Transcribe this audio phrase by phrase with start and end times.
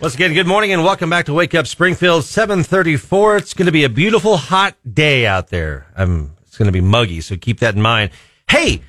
[0.00, 3.36] Once again, good morning and welcome back to Wake Up Springfield, 734.
[3.36, 5.86] It's going to be a beautiful hot day out there.
[5.94, 8.10] Um, it's going to be muggy, so keep that in mind.
[8.48, 8.80] Hey,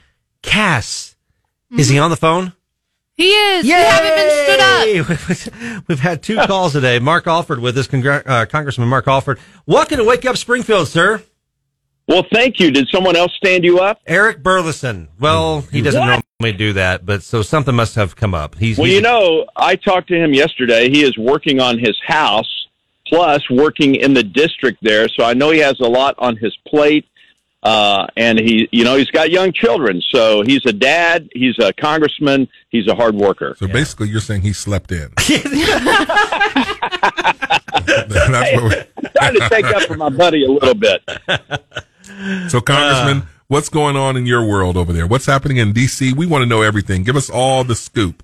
[0.42, 1.18] Cass,
[1.78, 2.54] is he on the phone?
[3.13, 3.66] He is.
[3.66, 5.50] You haven't been stood
[5.82, 5.84] up.
[5.89, 6.97] We've had two calls today.
[7.00, 9.38] Mark Alford with us, Congr- uh, Congressman Mark Alford.
[9.66, 11.22] Welcome to Wake Up Springfield, sir.
[12.12, 12.72] Well, thank you.
[12.72, 14.02] Did someone else stand you up?
[14.06, 15.08] Eric Burlison.
[15.18, 16.26] Well, he doesn't What?
[16.41, 18.55] normally do that, but so something must have come up.
[18.60, 20.90] He's Well, he's- you know, I talked to him yesterday.
[20.90, 22.68] He is working on his house,
[23.08, 25.08] plus working in the district there.
[25.08, 27.05] So I know he has a lot on his plate.
[27.64, 30.02] Uh, and he, you know, he's got young children.
[30.10, 31.30] So he's a dad.
[31.32, 32.48] He's a congressman.
[32.70, 33.55] He's a hard worker.
[33.60, 35.12] So basically, you're saying he slept in.
[37.86, 41.04] That's what we- Trying to take up for my buddy a little bit.
[42.50, 45.08] So, Congressman, what's going on in your world over there?
[45.08, 46.14] What's happening in D.C.?
[46.14, 47.04] We want to know everything.
[47.04, 48.24] Give us all the scoop.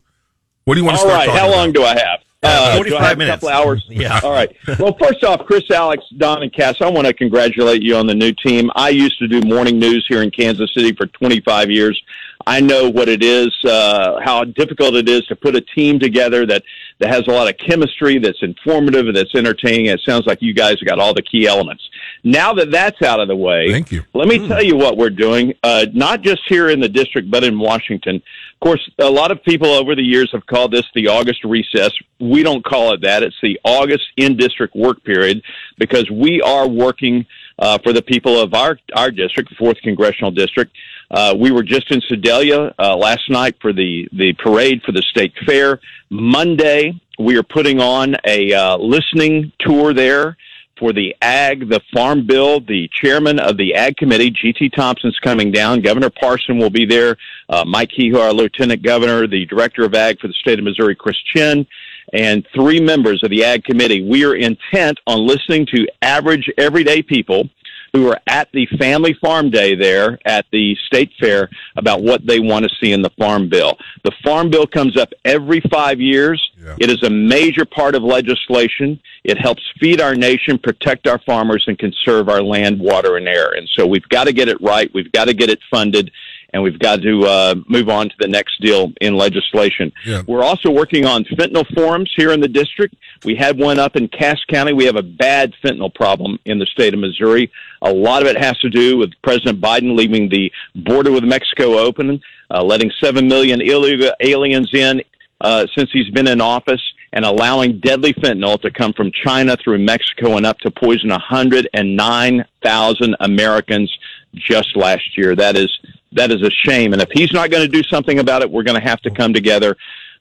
[0.66, 1.26] What do you want to start right.
[1.28, 1.74] talking How long about?
[1.74, 2.20] do I have?
[2.44, 3.44] Uh, 45 have minutes.
[3.44, 3.86] A couple hours.
[3.90, 4.20] Yeah.
[4.24, 4.56] All right.
[4.80, 8.14] Well, first off, Chris, Alex, Don, and Cass, I want to congratulate you on the
[8.14, 8.70] new team.
[8.76, 12.00] I used to do morning news here in Kansas City for 25 years.
[12.46, 16.46] I know what it is, uh, how difficult it is to put a team together
[16.46, 16.64] that,
[17.00, 19.88] that has a lot of chemistry, that's informative, that's entertaining.
[19.88, 21.90] It sounds like you guys have got all the key elements.
[22.28, 24.04] Now that that's out of the way, Thank you.
[24.14, 27.46] let me tell you what we're doing, uh, not just here in the district, but
[27.46, 28.18] in Washington.
[28.18, 31.92] Of course, a lot of people over the years have called this the August recess.
[32.20, 33.24] We don't call it that.
[33.24, 35.42] It's the August in district work period
[35.78, 37.26] because we are working
[37.60, 40.76] uh, for the people of our, our district, the 4th Congressional District.
[41.10, 45.04] Uh, we were just in Sedalia uh, last night for the, the parade for the
[45.12, 45.80] state fair.
[46.10, 50.36] Monday, we are putting on a uh, listening tour there
[50.80, 52.60] for the ag, the farm bill.
[52.60, 54.70] The chairman of the ag committee, G.T.
[54.70, 55.82] Thompson's coming down.
[55.82, 57.18] Governor Parson will be there.
[57.50, 60.96] Uh, Mike Kehoe, our lieutenant governor, the director of ag for the state of Missouri,
[60.96, 61.66] Chris Chinn,
[62.14, 64.02] and three members of the ag committee.
[64.02, 67.50] We are intent on listening to average, everyday people
[67.98, 72.40] who are at the family farm day there at the state fair about what they
[72.40, 73.76] want to see in the farm bill.
[74.04, 76.40] The farm bill comes up every five years.
[76.64, 76.76] Yeah.
[76.80, 79.00] It is a major part of legislation.
[79.24, 83.50] It helps feed our nation, protect our farmers, and conserve our land, water, and air.
[83.54, 84.92] And so we've got to get it right.
[84.94, 86.12] We've got to get it funded.
[86.54, 89.92] And we've got to uh, move on to the next deal in legislation.
[90.06, 90.22] Yeah.
[90.26, 92.96] We're also working on fentanyl forums here in the district.
[93.26, 94.72] We had one up in Cass County.
[94.72, 97.52] We have a bad fentanyl problem in the state of Missouri.
[97.82, 101.78] A lot of it has to do with President Biden leaving the border with Mexico
[101.78, 102.22] open,
[102.52, 105.02] uh, letting 7 million illegal aliens in
[105.42, 106.82] uh, since he's been in office,
[107.14, 113.16] and allowing deadly fentanyl to come from China through Mexico and up to poison 109,000
[113.20, 113.98] Americans
[114.34, 115.36] just last year.
[115.36, 115.72] That is
[116.14, 116.94] that is a shame.
[116.94, 119.12] And if he's not going to do something about it, we're going to have to
[119.12, 119.76] come together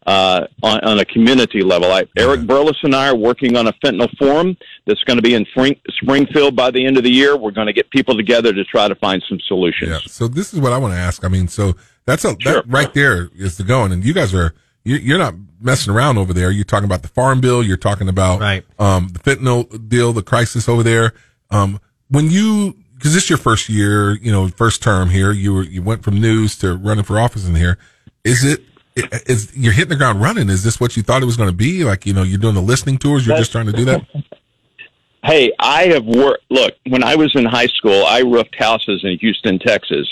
[0.06, 1.90] uh, on, on a community level.
[1.90, 4.56] I, Eric Burles and I are working on a fentanyl forum
[4.86, 7.36] that's going to be in Spring, Springfield by the end of the year.
[7.36, 9.90] We're going to get people together to try to find some solutions.
[9.90, 9.98] Yeah.
[10.06, 11.24] So this is what I want to ask.
[11.24, 11.74] I mean, so
[12.04, 12.54] that's a Sure.
[12.62, 16.16] that right there is the going, and you guys are you, you're not messing around
[16.18, 16.52] over there.
[16.52, 17.60] You're talking about the farm bill.
[17.64, 18.64] You're talking about Right.
[18.78, 21.12] um, the fentanyl deal, the crisis over there.
[21.50, 25.32] Um, when you because this is your first year, you know, first term here.
[25.32, 27.76] You were you went from news to running for office in here.
[28.24, 28.62] Is it?
[28.96, 30.48] Is you're hitting the ground running?
[30.48, 31.84] Is this what you thought it was going to be?
[31.84, 33.26] Like you know, you're doing the listening tours.
[33.26, 34.06] You're just trying to do that.
[35.24, 36.44] Hey, I have worked.
[36.50, 40.06] Look, when I was in high school, I roofed houses in Houston, Texas.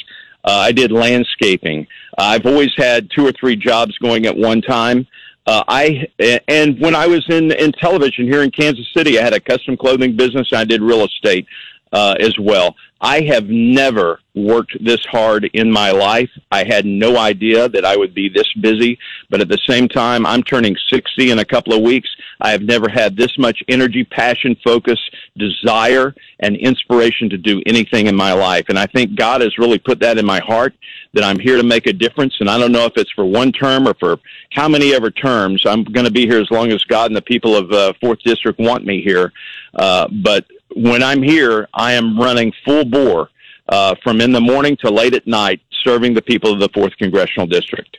[0.45, 1.87] Uh, I did landscaping.
[2.19, 5.07] I've always had two or three jobs going at one time.
[5.47, 6.09] Uh, I
[6.49, 9.77] and when I was in in television here in Kansas City, I had a custom
[9.77, 10.49] clothing business.
[10.53, 11.47] I did real estate
[11.93, 12.75] uh, as well.
[13.05, 16.31] I have never worked this hard in my life.
[16.51, 18.99] I had no idea that I would be this busy,
[19.29, 22.09] but at the same time, I'm turning 60 in a couple of weeks.
[22.41, 24.99] I have never had this much energy, passion, focus,
[25.37, 28.71] desire, and inspiration to do anything in my life.
[28.71, 30.75] And I think God has really put that in my heart
[31.13, 32.35] that I'm here to make a difference.
[32.41, 34.19] And I don't know if it's for one term or for
[34.53, 35.67] how many ever terms.
[35.67, 38.21] I'm going to be here as long as God and the people of uh, Fourth
[38.25, 39.31] District want me here.
[39.75, 40.47] Uh, but
[40.77, 43.29] when I'm here, I am running full bore
[43.69, 46.97] uh, from in the morning to late at night, serving the people of the Fourth
[46.99, 47.97] Congressional District.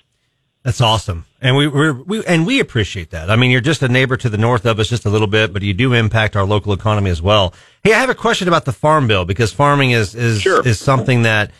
[0.63, 3.29] That's awesome, and we we're, we and we appreciate that.
[3.29, 5.53] I mean, you're just a neighbor to the north of us, just a little bit,
[5.53, 7.53] but you do impact our local economy as well.
[7.83, 10.67] Hey, I have a question about the farm bill because farming is is Sure.
[10.67, 11.51] is something that,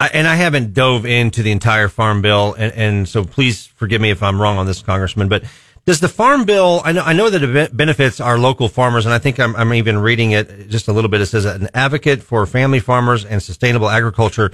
[0.00, 4.00] I, and I haven't dove into the entire farm bill, and, and so please forgive
[4.00, 5.28] me if I'm wrong on this, Congressman.
[5.28, 5.44] But
[5.84, 6.80] does the farm bill?
[6.84, 9.72] I know I know that it benefits our local farmers, and I think I'm, I'm
[9.74, 11.20] even reading it just a little bit.
[11.20, 14.50] It says an advocate for family farmers and sustainable agriculture.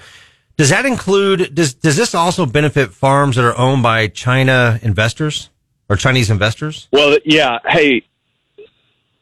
[0.56, 5.48] Does that include, does, does this also benefit farms that are owned by China investors?
[5.90, 6.88] or Chinese investors?
[6.92, 7.58] Well, yeah.
[7.66, 8.04] Hey,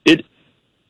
[0.05, 0.25] it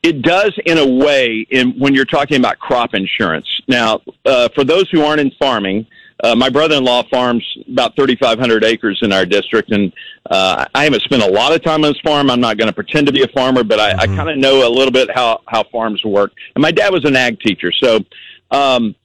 [0.02, 3.46] it does in a way in when you're talking about crop insurance.
[3.68, 5.86] Now, uh, for those who aren't in farming,
[6.22, 9.92] uh, my brother-in-law farms about 3,500 acres in our district, and
[10.30, 12.30] uh, I haven't spent a lot of time on his farm.
[12.30, 14.00] I'm not going to pretend to be a farmer, but I, mm-hmm.
[14.00, 16.32] I kind of know a little bit how how farms work.
[16.54, 18.04] And my dad was an ag teacher, so
[18.50, 18.96] um,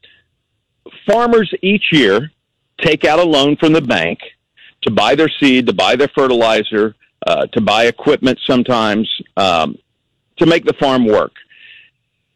[1.06, 2.32] farmers each year
[2.82, 4.20] take out a loan from the bank
[4.82, 6.96] to buy their seed, to buy their fertilizer,
[7.26, 9.78] uh, to buy equipment sometimes um,
[10.38, 11.34] to make the farm work.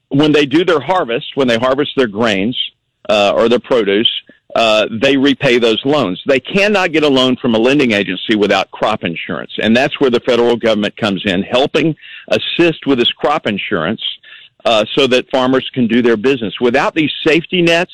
[0.09, 2.57] When they do their harvest, when they harvest their grains
[3.09, 4.09] uh, or their produce,
[4.55, 6.21] uh, they repay those loans.
[6.25, 9.51] They cannot get a loan from a lending agency without crop insurance.
[9.61, 11.95] And that's where the federal government comes in, helping
[12.29, 14.01] assist with this crop insurance
[14.65, 16.53] uh, so that farmers can do their business.
[16.61, 17.91] Without these safety nets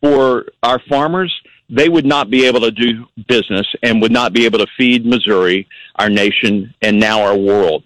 [0.00, 1.34] for our farmers,
[1.68, 5.04] they would not be able to do business and would not be able to feed
[5.04, 7.82] Missouri, our nation, and now our world.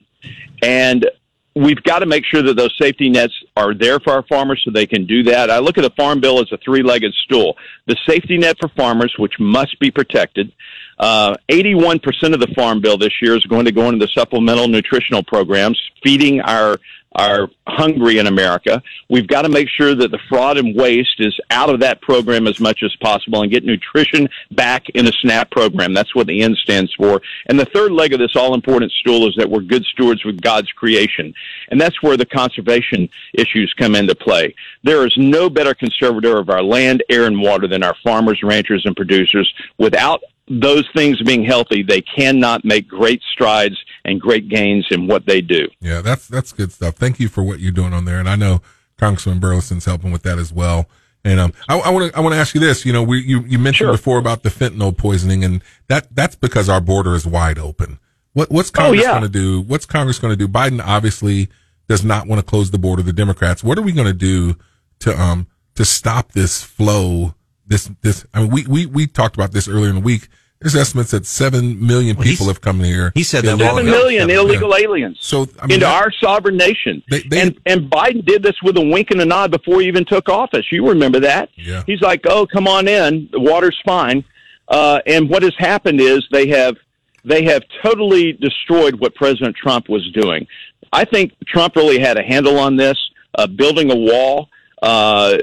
[0.63, 1.11] And
[1.55, 4.71] we've got to make sure that those safety nets are there for our farmers so
[4.71, 5.51] they can do that.
[5.51, 7.57] I look at the farm bill as a three-legged stool.
[7.87, 10.53] The safety net for farmers, which must be protected.
[10.99, 14.69] Uh, 81% of the farm bill this year is going to go into the supplemental
[14.69, 16.79] nutritional programs, feeding our
[17.15, 18.83] are hungry in America.
[19.09, 22.47] We've got to make sure that the fraud and waste is out of that program
[22.47, 25.93] as much as possible and get nutrition back in the SNAP program.
[25.93, 27.21] That's what the N stands for.
[27.47, 30.41] And the third leg of this all important stool is that we're good stewards with
[30.41, 31.35] God's creation.
[31.71, 34.55] And that's where the conservation issues come into play.
[34.83, 38.87] There is no better conservator of our land, air, and water than our farmers, ranchers,
[38.87, 39.53] and producers.
[39.79, 45.27] Without those things being healthy, they cannot make great strides and great gains in what
[45.27, 45.69] they do.
[45.81, 46.97] Yeah, that's that's good stuff.
[46.97, 48.61] Thank you for what you're doing on there, and I know
[48.99, 50.89] Congressman Burlison's helping with that as well.
[51.25, 52.85] And um, I want to I want to ask you this.
[52.85, 53.93] You know, we you, you mentioned sure.
[53.93, 58.01] before about the fentanyl poisoning, and that that's because our border is wide open.
[58.33, 59.11] What what's oh, Congress oh, yeah.
[59.13, 59.61] going to do?
[59.61, 60.49] What's Congress going to do?
[60.49, 61.49] Biden obviously
[61.89, 63.03] does not want to close the border.
[63.03, 63.63] The Democrats.
[63.63, 64.57] What are we going to do
[65.01, 65.47] to um
[65.77, 67.35] to stop this flow?
[67.67, 70.29] This this I mean we we we talked about this earlier in the week
[70.63, 73.11] there's estimates that seven million well, people have come here.
[73.15, 74.85] He said that seven million illegal yeah.
[74.85, 75.19] aliens.
[75.21, 77.03] So I mean, into that, our sovereign nation.
[77.11, 79.89] They, they, and and Biden did this with a wink and a nod before he
[79.89, 80.71] even took office.
[80.71, 81.51] You remember that?
[81.57, 81.83] Yeah.
[81.87, 83.29] He's like, "Oh, come on in.
[83.33, 84.25] The water's fine."
[84.69, 86.77] Uh, and what has happened is they have
[87.25, 90.47] they have totally destroyed what President Trump was doing.
[90.93, 92.99] I think Trump really had a handle on this,
[93.37, 94.49] uh, building a wall
[94.83, 95.39] uh,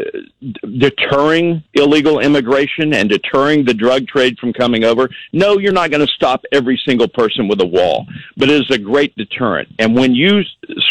[0.77, 5.09] deterring illegal immigration and deterring the drug trade from coming over.
[5.31, 8.05] No, you're not going to stop every single person with a wall,
[8.35, 9.69] but it is a great deterrent.
[9.79, 10.41] And when you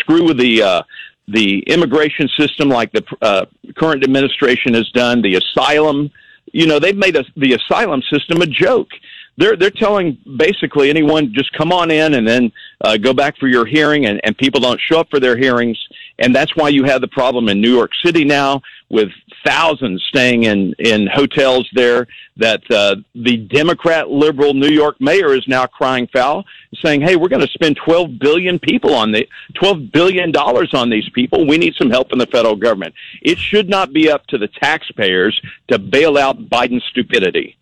[0.01, 0.83] screw with the uh,
[1.29, 3.45] the immigration system, like the uh,
[3.77, 6.11] current administration has done, the asylum,
[6.53, 8.89] you know, they've made a, the asylum system a joke
[9.39, 12.53] they're they're telling basically anyone just come on in and then
[12.83, 15.79] uh, go back for your hearing, and, and people don't show up for their hearings,
[16.19, 19.11] and that's why you have the problem in New York City now with
[19.47, 22.09] thousands staying in in hotels there.
[22.37, 26.45] That uh, the Democrat liberal New York mayor is now crying foul,
[26.85, 30.91] saying, "Hey, we're going to spend twelve billion people on the twelve billion dollars on
[30.91, 31.47] these people.
[31.47, 32.95] We need some help in the federal government.
[33.23, 37.55] It should not be up to the taxpayers to bail out Biden's stupidity."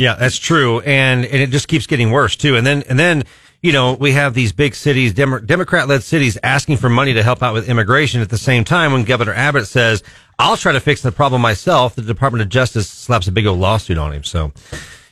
[0.00, 2.56] Yeah, that's true, and and it just keeps getting worse too.
[2.56, 3.24] And then and then
[3.62, 7.42] you know we have these big cities, Dem- Democrat-led cities, asking for money to help
[7.42, 8.20] out with immigration.
[8.20, 10.02] At the same time, when Governor Abbott says,
[10.38, 13.58] "I'll try to fix the problem myself," the Department of Justice slaps a big old
[13.58, 14.24] lawsuit on him.
[14.24, 14.52] So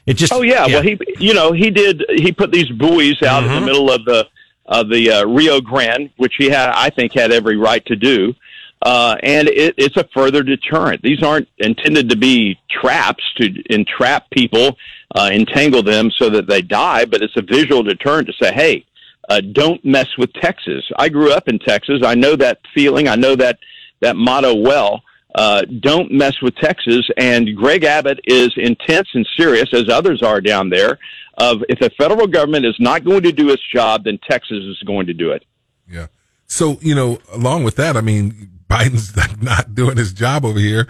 [0.07, 0.75] it just oh yeah, yeah.
[0.75, 3.45] well he you know he did he put these buoys out mm-hmm.
[3.45, 3.65] in the mm-hmm.
[3.65, 4.29] middle of the
[4.67, 8.35] of the uh, Rio Grande, which he had I think had every right to do.
[8.83, 11.03] Uh, and it, it's a further deterrent.
[11.03, 14.77] These aren't intended to be traps to entrap people,
[15.15, 18.85] uh, entangle them so that they die, but it's a visual deterrent to say, hey,
[19.29, 20.85] uh, don't mess with Texas.
[20.99, 22.03] I grew up in Texas.
[22.05, 23.09] I know that feeling.
[23.09, 23.59] I know that,
[24.01, 25.03] that motto well.
[25.35, 27.09] Uh, don't mess with Texas.
[27.17, 30.99] And Greg Abbott is intense and serious, as others are down there,
[31.39, 34.81] of if the federal government is not going to do its job, then Texas is
[34.87, 35.45] going to do it.
[35.91, 36.07] Yeah.
[36.47, 40.87] So, you know, along with that, I mean, Biden's not doing his job over here.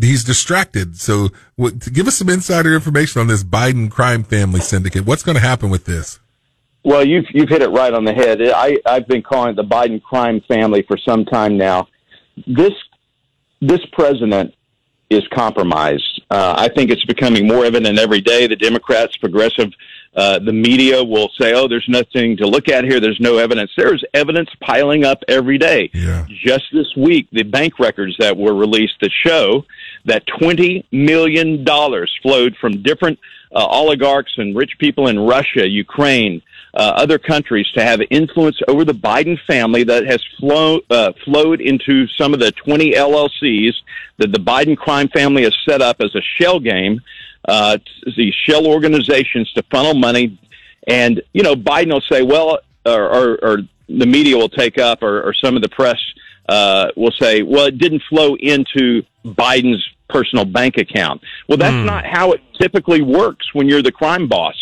[0.00, 1.00] He's distracted.
[1.00, 5.06] So, what, give us some insider information on this Biden crime family syndicate.
[5.06, 6.20] What's going to happen with this?
[6.84, 8.40] Well, you've you've hit it right on the head.
[8.42, 11.88] I I've been calling it the Biden crime family for some time now.
[12.46, 12.72] This
[13.60, 14.54] this president
[15.10, 16.22] is compromised.
[16.30, 18.46] Uh, I think it's becoming more evident every day.
[18.46, 19.72] The Democrats, progressive
[20.16, 23.00] uh, the media will say, "Oh, there's nothing to look at here.
[23.00, 25.90] There's no evidence." There's evidence piling up every day.
[25.92, 26.26] Yeah.
[26.28, 29.64] Just this week, the bank records that were released that show
[30.04, 33.18] that twenty million dollars flowed from different
[33.54, 36.42] uh, oligarchs and rich people in Russia, Ukraine,
[36.74, 41.60] uh, other countries to have influence over the Biden family that has flow, uh, flowed
[41.60, 43.72] into some of the 20 LLCs
[44.18, 47.00] that the Biden crime family has set up as a shell game,
[47.46, 47.78] uh,
[48.16, 50.38] these shell organizations to funnel money.
[50.86, 53.58] And, you know, Biden will say, well, or, or, or
[53.88, 55.98] the media will take up, or, or some of the press
[56.48, 61.22] uh, will say, well, it didn't flow into Biden's personal bank account.
[61.48, 61.86] Well, that's mm.
[61.86, 64.54] not how it typically works when you're the crime boss.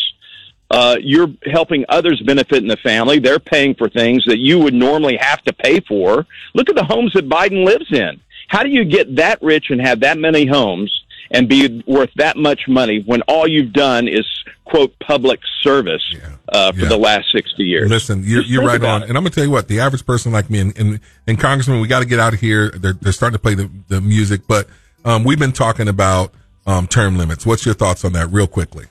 [0.71, 3.19] Uh, you're helping others benefit in the family.
[3.19, 6.25] They're paying for things that you would normally have to pay for.
[6.55, 8.19] Look at the homes that Biden lives in.
[8.47, 12.37] How do you get that rich and have that many homes and be worth that
[12.37, 14.25] much money when all you've done is
[14.65, 16.35] quote public service yeah.
[16.49, 16.89] uh, for yeah.
[16.89, 17.89] the last 60 years.
[17.89, 19.03] Listen, you're, you're right on.
[19.03, 19.09] It.
[19.09, 21.39] And I'm going to tell you what, the average person like me and, and, and
[21.39, 22.69] Congressman, we got to get out of here.
[22.71, 24.67] They're, they're starting to play the, the music, but
[25.05, 26.33] um, we've been talking about
[26.65, 27.45] um, term limits.
[27.45, 28.85] What's your thoughts on that real quickly?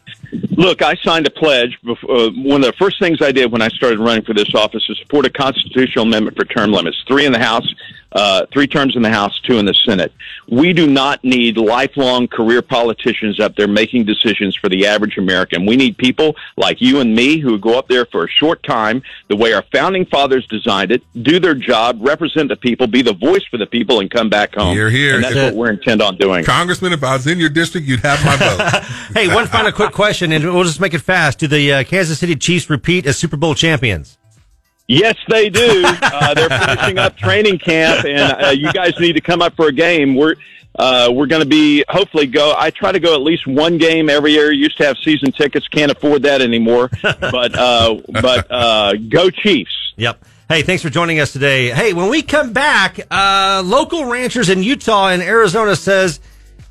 [0.51, 1.77] Look, I signed a pledge.
[1.83, 4.55] Before, uh, one of the first things I did when I started running for this
[4.55, 6.97] office was support a constitutional amendment for term limits.
[7.09, 7.67] Three in the House,
[8.13, 10.13] uh, three terms in the House, two in the Senate.
[10.49, 15.67] We do not need lifelong career politicians up there making decisions for the average American.
[15.67, 19.03] We need people like you and me who go up there for a short time,
[19.29, 23.15] the way our founding fathers designed it, do their job, represent the people, be the
[23.15, 24.77] voice for the people, and come back home.
[24.77, 25.17] You're here.
[25.17, 26.45] And that's what we're intent on doing.
[26.45, 28.83] Congressman, if I was in your district, you'd have my vote.
[29.15, 31.39] hey, one final quick question, and we'll just make it fast.
[31.39, 34.19] Do the uh, Kansas City Chiefs repeat as Super Bowl champions?
[34.89, 35.85] Yes, they do.
[36.13, 39.69] Uh, they're finishing up training camp, and uh, you guys need to come up for
[39.69, 40.15] a game.
[40.15, 40.35] We're
[40.79, 42.55] uh, we're going to be hopefully go.
[42.57, 44.53] I try to go at least one game every year.
[44.53, 46.91] Used to have season tickets, can't afford that anymore.
[47.03, 49.95] but uh, but uh, go Chiefs!
[49.97, 50.25] Yep.
[50.49, 51.71] Hey, thanks for joining us today.
[51.71, 56.21] Hey, when we come back, uh, local ranchers in Utah and Arizona says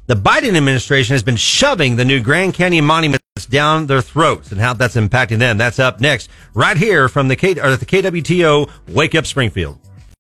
[0.06, 2.86] the Biden administration has been shoving the new Grand Canyon
[3.46, 5.58] down their throats and how that's impacting them.
[5.58, 9.80] That's up next, right here from the K or the KWTO Wake Up Springfield.